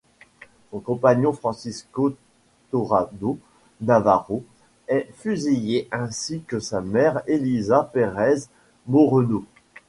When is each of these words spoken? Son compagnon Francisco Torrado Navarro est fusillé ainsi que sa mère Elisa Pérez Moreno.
Son 0.71 0.79
compagnon 0.79 1.31
Francisco 1.31 2.15
Torrado 2.71 3.37
Navarro 3.81 4.43
est 4.87 5.07
fusillé 5.13 5.87
ainsi 5.91 6.41
que 6.41 6.59
sa 6.59 6.81
mère 6.81 7.21
Elisa 7.27 7.87
Pérez 7.93 8.47
Moreno. 8.87 9.45